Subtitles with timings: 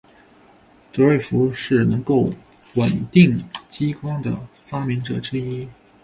[0.91, 2.27] 德瑞福是能够
[2.73, 3.37] 稳定
[3.69, 5.69] 激光的的发明者之一。